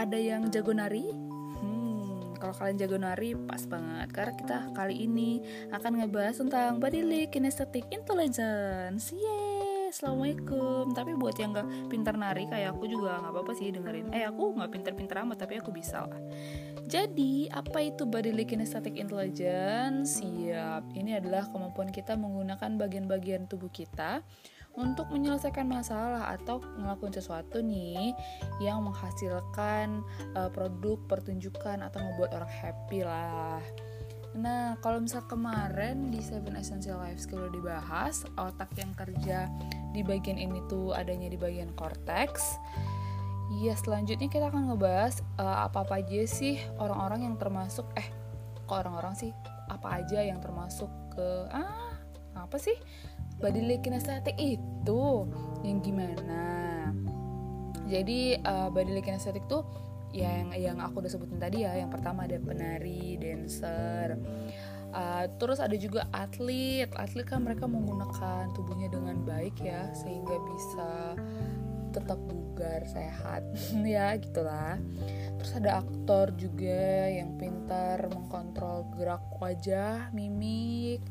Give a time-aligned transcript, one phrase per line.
[0.00, 1.12] kalian jago nari?
[1.60, 5.44] Hmm, kalau kalian jago nari pas banget karena kita kali ini
[5.76, 9.12] akan ngebahas tentang body kinesthetic intelligence.
[9.12, 10.96] Yeay, assalamualaikum.
[10.96, 14.08] Tapi buat yang gak pintar nari kayak aku juga nggak apa-apa sih dengerin.
[14.16, 16.20] Eh aku nggak pintar-pintar amat tapi aku bisa lah.
[16.88, 20.24] Jadi, apa itu bodily kinesthetic intelligence?
[20.24, 24.24] Siap, ini adalah kemampuan kita menggunakan bagian-bagian tubuh kita
[24.78, 28.14] untuk menyelesaikan masalah atau ngelakuin sesuatu nih
[28.62, 30.06] yang menghasilkan
[30.38, 33.58] uh, produk pertunjukan atau membuat orang happy lah.
[34.30, 39.50] Nah, kalau misal kemarin di Seven Essential Life Skill dibahas, otak yang kerja
[39.90, 42.54] di bagian ini tuh adanya di bagian cortex
[43.50, 48.06] Iya, selanjutnya kita akan ngebahas uh, apa-apa aja sih orang-orang yang termasuk eh
[48.62, 49.34] kok orang-orang sih
[49.66, 51.98] apa aja yang termasuk ke ah
[52.38, 52.78] apa sih
[53.40, 55.26] body kinesthetic itu
[55.64, 56.44] yang gimana?
[57.90, 59.66] Jadi uh, body kinesthetic tuh
[60.14, 64.20] yang yang aku udah sebutin tadi ya, yang pertama ada penari, dancer.
[64.90, 66.90] Uh, terus ada juga atlet.
[66.94, 71.14] Atlet kan mereka menggunakan tubuhnya dengan baik ya sehingga bisa
[71.90, 73.42] tetap bugar sehat
[73.82, 74.78] ya gitulah
[75.38, 81.02] terus ada aktor juga yang pintar mengkontrol gerak wajah mimik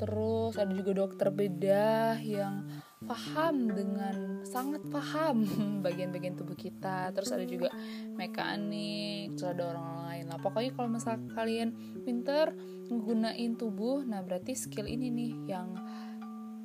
[0.00, 2.64] terus ada juga dokter bedah yang
[3.04, 5.44] paham dengan sangat paham
[5.84, 7.12] bagian-bagian tubuh kita.
[7.12, 7.68] Terus ada juga
[8.16, 10.38] mekanik terus ada orang lain lah.
[10.40, 11.76] Pokoknya kalau misal kalian
[12.08, 12.56] pintar
[12.88, 15.68] menggunakan tubuh nah berarti skill ini nih yang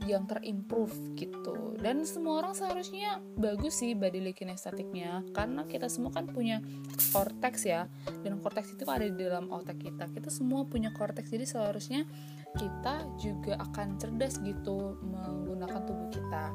[0.06, 1.75] yang terimprove gitu.
[1.81, 6.61] Dan semua orang seharusnya bagus sih body kinestetiknya karena kita semua kan punya
[7.11, 7.89] cortex ya.
[8.22, 10.06] Dan cortex itu ada di dalam otak kita.
[10.13, 11.33] Kita semua punya cortex.
[11.33, 12.06] Jadi seharusnya
[12.56, 16.52] kita juga akan cerdas gitu menggunakan tubuh kita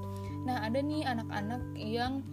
[0.48, 2.24] nah ada nih anak-anak yang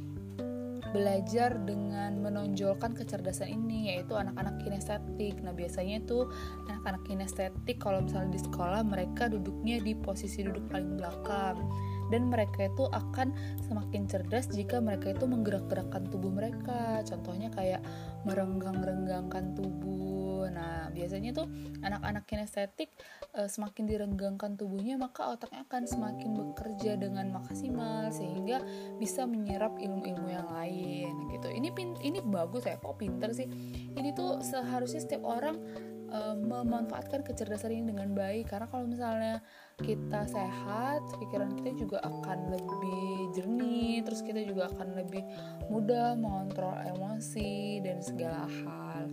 [0.95, 5.35] belajar dengan menonjolkan kecerdasan ini yaitu anak-anak kinestetik.
[5.43, 6.27] Nah, biasanya itu
[6.71, 11.59] anak-anak kinestetik kalau misalnya di sekolah mereka duduknya di posisi duduk paling belakang
[12.07, 13.35] dan mereka itu akan
[13.67, 17.03] semakin cerdas jika mereka itu menggerak-gerakkan tubuh mereka.
[17.03, 17.81] Contohnya kayak
[18.23, 20.47] merenggang-renggangkan tubuh.
[20.51, 21.47] Nah, biasanya tuh
[21.83, 22.91] anak-anak kinestetik
[23.35, 28.63] e, semakin direnggangkan tubuhnya maka otaknya akan semakin bekerja dengan maksimal sehingga
[28.97, 31.47] bisa menyerap ilmu-ilmu yang lain gitu.
[31.51, 31.69] Ini
[32.03, 33.47] ini bagus ya, kok pinter sih.
[33.95, 35.59] Ini tuh seharusnya setiap orang
[36.07, 39.43] e, memanfaatkan kecerdasan ini dengan baik karena kalau misalnya
[39.77, 45.21] kita sehat, pikiran kita juga akan lebih jernih, terus kita juga akan lebih
[45.69, 49.05] mudah mengontrol emosi dan segala hal.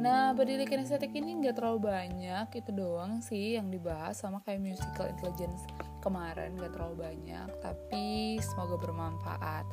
[0.00, 5.04] Nah, body kinestetik ini nggak terlalu banyak, itu doang sih yang dibahas sama kayak musical
[5.04, 5.68] intelligence
[6.00, 9.64] kemarin gak terlalu banyak tapi semoga bermanfaat.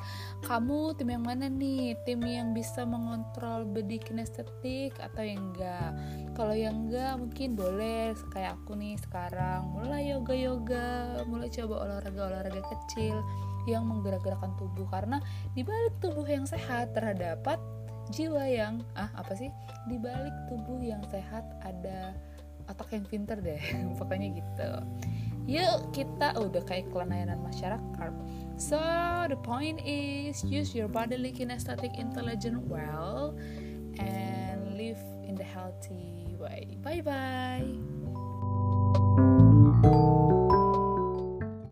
[0.44, 1.96] Kamu tim yang mana nih?
[2.04, 5.92] Tim yang bisa mengontrol body kinestetik atau yang enggak?
[6.36, 10.88] Kalau yang enggak mungkin boleh kayak aku nih sekarang mulai yoga yoga
[11.26, 13.18] mulai coba olahraga olahraga kecil
[13.66, 14.88] yang menggerak-gerakkan tubuh.
[14.88, 15.20] Karena
[15.56, 17.60] di balik tubuh yang sehat terdapat
[18.12, 19.52] jiwa yang ah apa sih?
[19.88, 22.16] Di balik tubuh yang sehat ada
[22.68, 23.60] otak yang pinter deh
[24.00, 24.70] pokoknya gitu
[25.48, 28.12] yuk kita oh, udah kayak kelainan masyarakat.
[28.60, 28.78] So
[29.32, 33.38] the point is use your bodily kinesthetic intelligence well
[33.98, 36.76] and live in the healthy way.
[36.84, 37.64] Bye bye